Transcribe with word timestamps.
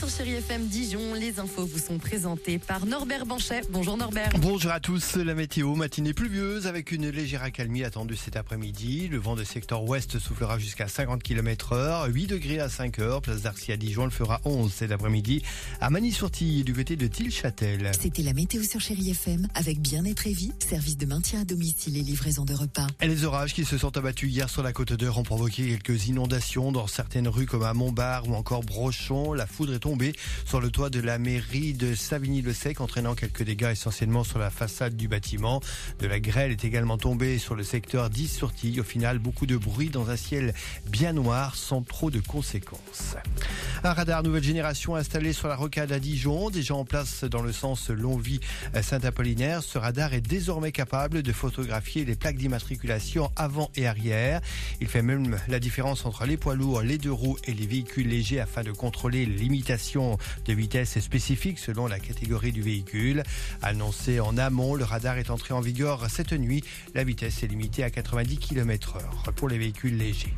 Sur 0.00 0.08
Chérie 0.08 0.36
FM 0.36 0.66
Dijon. 0.66 1.12
Les 1.12 1.40
infos 1.40 1.66
vous 1.66 1.78
sont 1.78 1.98
présentées 1.98 2.58
par 2.58 2.86
Norbert 2.86 3.26
Banchet. 3.26 3.60
Bonjour 3.68 3.98
Norbert. 3.98 4.30
Bonjour 4.38 4.70
à 4.70 4.80
tous, 4.80 5.16
la 5.16 5.34
météo 5.34 5.74
matinée 5.74 6.14
pluvieuse 6.14 6.66
avec 6.66 6.90
une 6.90 7.10
légère 7.10 7.42
accalmie 7.42 7.84
attendue 7.84 8.16
cet 8.16 8.36
après-midi. 8.36 9.08
Le 9.08 9.18
vent 9.18 9.36
de 9.36 9.44
secteur 9.44 9.84
ouest 9.84 10.18
soufflera 10.18 10.58
jusqu'à 10.58 10.88
50 10.88 11.22
km 11.22 11.74
heure, 11.74 12.06
8 12.06 12.28
degrés 12.28 12.60
à 12.60 12.70
5 12.70 12.98
heures. 12.98 13.20
Place 13.20 13.42
d'Arcy 13.42 13.72
à 13.72 13.76
Dijon, 13.76 14.06
le 14.06 14.10
fera 14.10 14.40
11 14.46 14.72
cet 14.72 14.90
après-midi. 14.90 15.42
À 15.82 15.90
Magny-sur-Tille, 15.90 16.64
du 16.64 16.72
côté 16.72 16.96
de 16.96 17.06
Tilchâtel. 17.06 17.90
C'était 18.00 18.22
la 18.22 18.32
météo 18.32 18.62
sur 18.62 18.80
Chérie 18.80 19.10
FM 19.10 19.48
avec 19.54 19.80
Bien-être 19.80 20.26
et 20.26 20.32
Vie, 20.32 20.52
service 20.66 20.96
de 20.96 21.04
maintien 21.04 21.42
à 21.42 21.44
domicile 21.44 21.98
et 21.98 22.02
livraison 22.02 22.46
de 22.46 22.54
repas. 22.54 22.86
Et 23.02 23.06
les 23.06 23.24
orages 23.26 23.52
qui 23.52 23.66
se 23.66 23.76
sont 23.76 23.94
abattus 23.98 24.32
hier 24.32 24.48
sur 24.48 24.62
la 24.62 24.72
côte 24.72 24.94
d'Eur 24.94 25.18
ont 25.18 25.24
provoqué 25.24 25.68
quelques 25.68 26.06
inondations 26.06 26.72
dans 26.72 26.86
certaines 26.86 27.28
rues 27.28 27.44
comme 27.44 27.64
à 27.64 27.74
Montbard 27.74 28.26
ou 28.30 28.34
encore 28.34 28.62
Brochon. 28.62 29.34
La 29.34 29.46
foudre 29.46 29.74
est 29.74 29.80
tombée 29.80 29.89
sur 30.44 30.60
le 30.60 30.70
toit 30.70 30.90
de 30.90 31.00
la 31.00 31.18
mairie 31.18 31.74
de 31.74 31.94
Savigny-le-Sec, 31.94 32.80
entraînant 32.80 33.14
quelques 33.14 33.42
dégâts 33.42 33.70
essentiellement 33.72 34.24
sur 34.24 34.38
la 34.38 34.50
façade 34.50 34.96
du 34.96 35.08
bâtiment. 35.08 35.60
De 35.98 36.06
la 36.06 36.20
grêle 36.20 36.52
est 36.52 36.64
également 36.64 36.98
tombée 36.98 37.38
sur 37.38 37.54
le 37.54 37.64
secteur 37.64 38.10
10 38.10 38.28
sur 38.28 38.52
Tille. 38.52 38.80
Au 38.80 38.84
final, 38.84 39.18
beaucoup 39.18 39.46
de 39.46 39.56
bruit 39.56 39.88
dans 39.88 40.10
un 40.10 40.16
ciel 40.16 40.54
bien 40.86 41.12
noir 41.12 41.56
sans 41.56 41.82
trop 41.82 42.10
de 42.10 42.20
conséquences. 42.20 43.16
Un 43.82 43.94
radar 43.94 44.22
nouvelle 44.22 44.42
génération 44.42 44.94
installé 44.94 45.32
sur 45.32 45.48
la 45.48 45.56
rocade 45.56 45.90
à 45.90 45.98
Dijon, 45.98 46.50
déjà 46.50 46.74
en 46.74 46.84
place 46.84 47.24
dans 47.24 47.40
le 47.40 47.50
sens 47.50 47.88
Longvie-Saint-Apollinaire. 47.88 49.62
Ce 49.62 49.78
radar 49.78 50.12
est 50.12 50.20
désormais 50.20 50.70
capable 50.70 51.22
de 51.22 51.32
photographier 51.32 52.04
les 52.04 52.14
plaques 52.14 52.36
d'immatriculation 52.36 53.30
avant 53.36 53.70
et 53.76 53.86
arrière. 53.86 54.42
Il 54.82 54.86
fait 54.86 55.00
même 55.00 55.38
la 55.48 55.58
différence 55.58 56.04
entre 56.04 56.26
les 56.26 56.36
poids 56.36 56.56
lourds, 56.56 56.82
les 56.82 56.98
deux 56.98 57.10
roues 57.10 57.38
et 57.44 57.54
les 57.54 57.66
véhicules 57.66 58.06
légers 58.06 58.40
afin 58.40 58.62
de 58.62 58.70
contrôler 58.70 59.24
les 59.24 59.36
limitations 59.36 60.18
de 60.44 60.52
vitesse 60.52 61.00
spécifiques 61.00 61.58
selon 61.58 61.86
la 61.86 61.98
catégorie 61.98 62.52
du 62.52 62.60
véhicule. 62.60 63.22
Annoncé 63.62 64.20
en 64.20 64.36
amont, 64.36 64.74
le 64.74 64.84
radar 64.84 65.16
est 65.16 65.30
entré 65.30 65.54
en 65.54 65.62
vigueur 65.62 66.10
cette 66.10 66.34
nuit. 66.34 66.62
La 66.94 67.02
vitesse 67.02 67.42
est 67.42 67.46
limitée 67.48 67.82
à 67.82 67.88
90 67.88 68.36
km 68.36 68.96
heure 68.96 69.32
pour 69.36 69.48
les 69.48 69.56
véhicules 69.56 69.96
légers. 69.96 70.34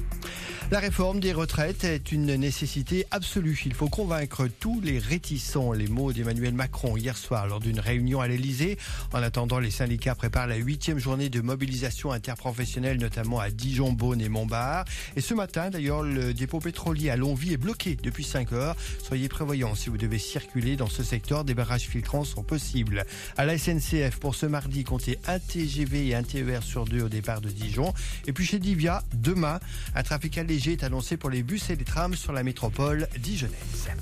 La 0.71 0.79
réforme 0.79 1.19
des 1.19 1.33
retraites 1.33 1.83
est 1.83 2.13
une 2.13 2.37
nécessité 2.37 3.05
absolue. 3.11 3.32
Il 3.35 3.73
faut 3.73 3.89
convaincre 3.89 4.47
tous 4.61 4.83
les 4.83 4.99
réticents. 4.99 5.73
Les 5.73 5.87
mots 5.87 6.13
d'Emmanuel 6.13 6.53
Macron 6.53 6.99
hier 6.99 7.17
soir 7.17 7.47
lors 7.47 7.61
d'une 7.61 7.81
réunion 7.81 8.21
à 8.21 8.29
l'Elysée. 8.29 8.77
En 9.15 9.23
attendant, 9.23 9.59
les 9.59 9.71
syndicats 9.71 10.15
préparent 10.15 10.49
la 10.49 10.57
huitième 10.57 10.99
journée 10.99 11.31
de 11.31 11.41
mobilisation 11.41 12.13
interprofessionnelle, 12.13 12.99
notamment 12.99 13.41
à 13.41 13.49
Dijon, 13.49 13.93
Beaune 13.93 14.21
et 14.21 14.29
Montbard. 14.29 14.85
Et 15.17 15.23
ce 15.23 15.33
matin, 15.33 15.71
d'ailleurs, 15.71 16.03
le 16.03 16.35
dépôt 16.35 16.61
pétrolier 16.61 17.09
à 17.09 17.17
Longvie 17.17 17.55
est 17.55 17.57
bloqué 17.57 17.97
depuis 17.97 18.25
5 18.25 18.53
heures. 18.53 18.77
Soyez 19.03 19.29
prévoyants 19.29 19.75
si 19.75 19.89
vous 19.89 19.97
devez 19.97 20.19
circuler 20.19 20.77
dans 20.77 20.89
ce 20.89 21.03
secteur. 21.03 21.45
Des 21.45 21.55
barrages 21.55 21.89
filtrants 21.89 22.25
sont 22.25 22.43
possibles. 22.43 23.07
À 23.39 23.47
la 23.47 23.57
SNCF, 23.57 24.19
pour 24.21 24.35
ce 24.35 24.45
mardi, 24.45 24.85
comptez 24.85 25.19
un 25.27 25.39
TGV 25.39 26.09
et 26.09 26.15
un 26.15 26.23
TER 26.23 26.63
sur 26.63 26.85
deux 26.85 27.05
au 27.05 27.09
départ 27.09 27.41
de 27.41 27.49
Dijon. 27.49 27.95
Et 28.27 28.35
puis 28.35 28.45
chez 28.45 28.59
Divia, 28.59 29.03
demain, 29.15 29.59
un 29.95 30.03
trafic 30.03 30.37
allégé 30.37 30.73
est 30.73 30.85
annoncé 30.85 31.17
pour 31.17 31.31
les 31.31 31.43
bus 31.43 31.71
et 31.71 31.77
les 31.77 31.85
trams 31.85 32.15
sur 32.15 32.35
la 32.35 32.43
métropole 32.43 33.09
dijonnaise. 33.25 33.95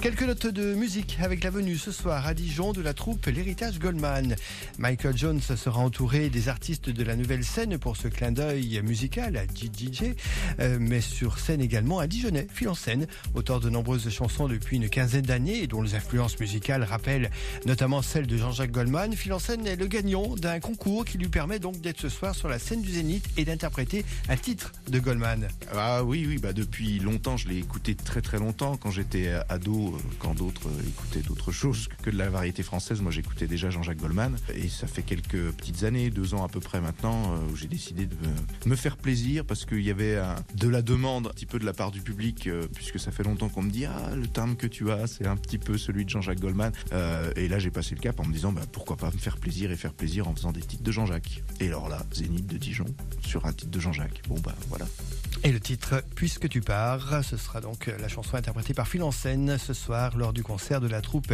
Quelques 0.00 0.22
notes 0.22 0.46
de 0.46 0.72
musique 0.72 1.18
avec 1.20 1.44
la 1.44 1.50
venue 1.50 1.76
ce 1.76 1.92
soir 1.92 2.26
à 2.26 2.32
Dijon 2.32 2.72
de 2.72 2.80
la 2.80 2.94
troupe 2.94 3.26
L'Héritage 3.26 3.78
Goldman. 3.78 4.34
Michael 4.78 5.14
Jones 5.14 5.42
sera 5.42 5.80
entouré 5.80 6.30
des 6.30 6.48
artistes 6.48 6.88
de 6.88 7.04
la 7.04 7.16
nouvelle 7.16 7.44
scène 7.44 7.76
pour 7.76 7.98
ce 7.98 8.08
clin 8.08 8.32
d'œil 8.32 8.80
musical 8.82 9.36
à 9.36 9.44
DJ, 9.44 10.14
euh, 10.58 10.78
mais 10.80 11.02
sur 11.02 11.38
scène 11.38 11.60
également 11.60 11.98
à 11.98 12.06
Dijonais, 12.06 12.46
Phil 12.50 12.70
en 12.70 12.74
auteur 13.34 13.60
de 13.60 13.68
nombreuses 13.68 14.08
chansons 14.08 14.48
depuis 14.48 14.78
une 14.78 14.88
quinzaine 14.88 15.26
d'années 15.26 15.64
et 15.64 15.66
dont 15.66 15.82
les 15.82 15.94
influences 15.94 16.40
musicales 16.40 16.82
rappellent 16.82 17.30
notamment 17.66 18.00
celles 18.00 18.26
de 18.26 18.38
Jean-Jacques 18.38 18.72
Goldman. 18.72 19.12
Phil 19.12 19.34
en 19.34 19.38
est 19.66 19.76
le 19.76 19.86
gagnant 19.86 20.34
d'un 20.34 20.60
concours 20.60 21.04
qui 21.04 21.18
lui 21.18 21.28
permet 21.28 21.58
donc 21.58 21.78
d'être 21.82 22.00
ce 22.00 22.08
soir 22.08 22.34
sur 22.34 22.48
la 22.48 22.58
scène 22.58 22.80
du 22.80 22.92
Zénith 22.92 23.28
et 23.36 23.44
d'interpréter 23.44 24.06
un 24.30 24.36
titre 24.36 24.72
de 24.88 24.98
Goldman. 24.98 25.48
Ah 25.74 26.02
oui, 26.04 26.24
oui, 26.26 26.38
bah 26.38 26.54
depuis 26.54 27.00
longtemps, 27.00 27.36
je 27.36 27.48
l'ai 27.48 27.58
écouté 27.58 27.94
très 27.94 28.22
très 28.22 28.38
longtemps 28.38 28.78
quand 28.78 28.90
j'étais 28.90 29.30
ado, 29.50 29.89
euh, 29.94 29.98
quand 30.18 30.34
d'autres 30.34 30.68
euh, 30.68 30.88
écoutaient 30.88 31.22
d'autres 31.22 31.52
choses 31.52 31.88
que 32.02 32.10
de 32.10 32.16
la 32.16 32.30
variété 32.30 32.62
française. 32.62 33.00
Moi, 33.00 33.12
j'écoutais 33.12 33.46
déjà 33.46 33.70
Jean-Jacques 33.70 33.98
Goldman 33.98 34.36
et 34.54 34.68
ça 34.68 34.86
fait 34.86 35.02
quelques 35.02 35.50
petites 35.52 35.84
années, 35.84 36.10
deux 36.10 36.34
ans 36.34 36.44
à 36.44 36.48
peu 36.48 36.60
près 36.60 36.80
maintenant, 36.80 37.34
euh, 37.34 37.52
où 37.52 37.56
j'ai 37.56 37.68
décidé 37.68 38.06
de 38.06 38.16
me 38.66 38.76
faire 38.76 38.96
plaisir 38.96 39.44
parce 39.44 39.64
qu'il 39.64 39.82
y 39.82 39.90
avait 39.90 40.18
de 40.54 40.68
la 40.68 40.82
demande 40.82 41.28
un 41.28 41.30
petit 41.30 41.46
peu 41.46 41.58
de 41.58 41.64
la 41.64 41.72
part 41.72 41.90
du 41.90 42.00
public, 42.00 42.48
puisque 42.74 42.98
ça 42.98 43.10
fait 43.10 43.22
longtemps 43.22 43.48
qu'on 43.48 43.62
me 43.62 43.70
dit 43.70 43.84
ah 43.84 44.14
le 44.14 44.26
timbre 44.26 44.56
que 44.56 44.66
tu 44.66 44.90
as, 44.90 45.06
c'est 45.06 45.26
un 45.26 45.36
petit 45.36 45.58
peu 45.58 45.78
celui 45.78 46.04
de 46.04 46.10
Jean-Jacques 46.10 46.40
Goldman. 46.40 46.72
Et 47.36 47.48
là, 47.48 47.58
j'ai 47.58 47.70
passé 47.70 47.94
le 47.94 48.00
cap 48.00 48.20
en 48.20 48.24
me 48.24 48.32
disant 48.32 48.52
bah, 48.52 48.62
pourquoi 48.70 48.96
pas 48.96 49.10
me 49.10 49.18
faire 49.18 49.38
plaisir 49.38 49.70
et 49.70 49.76
faire 49.76 49.92
plaisir 49.92 50.28
en 50.28 50.34
faisant 50.34 50.52
des 50.52 50.60
titres 50.60 50.82
de 50.82 50.92
Jean-Jacques. 50.92 51.42
Et 51.60 51.68
alors 51.68 51.88
là, 51.88 52.04
Zénith 52.12 52.46
de 52.46 52.56
Dijon 52.56 52.86
sur 53.24 53.46
un 53.46 53.52
titre 53.52 53.70
de 53.70 53.80
Jean-Jacques. 53.80 54.22
Bon 54.28 54.38
bah 54.40 54.54
voilà. 54.68 54.86
Et 55.42 55.52
le 55.52 55.60
titre 55.60 56.02
Puisque 56.14 56.48
tu 56.48 56.60
pars, 56.60 57.24
ce 57.24 57.36
sera 57.36 57.60
donc 57.60 57.90
la 57.98 58.08
chanson 58.08 58.36
interprétée 58.36 58.74
par 58.74 58.86
Phil 58.86 59.02
en 59.02 59.10
scène 59.10 59.56
ce 59.58 59.72
soir 59.80 60.16
lors 60.16 60.32
du 60.32 60.42
concert 60.42 60.80
de 60.80 60.88
la 60.88 61.00
troupe 61.00 61.32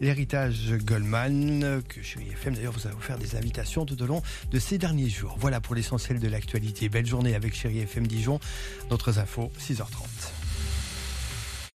L'Héritage 0.00 0.72
Goldman, 0.84 1.82
que 1.88 2.02
chez 2.02 2.20
IFM 2.20 2.54
d'ailleurs 2.54 2.72
vous 2.72 2.86
a 2.86 2.92
offert 2.92 3.18
des 3.18 3.34
invitations 3.36 3.84
tout 3.84 4.00
au 4.00 4.06
long 4.06 4.22
de 4.50 4.58
ces 4.58 4.78
derniers 4.78 5.08
jours. 5.08 5.36
Voilà 5.38 5.60
pour 5.60 5.74
l'essentiel 5.74 6.20
de 6.20 6.28
l'actualité. 6.28 6.88
Belle 6.88 7.06
journée 7.06 7.34
avec 7.34 7.54
Chéri 7.54 7.80
FM 7.80 8.06
Dijon. 8.06 8.38
D'autres 8.88 9.18
infos, 9.18 9.50
6h30. 9.58 10.37